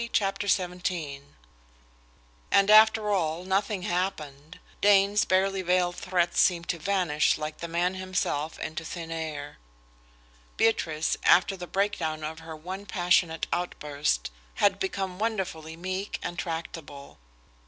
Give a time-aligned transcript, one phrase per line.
[0.13, 1.21] CHAPTER XVII
[2.51, 4.57] And, after all, nothing happened.
[4.81, 9.59] Dane's barely veiled threats seemed to vanish like the man himself into thin air.
[10.57, 17.19] Beatrice, after the breakdown of her one passionate outburst, had become wonderfully meek and tractable.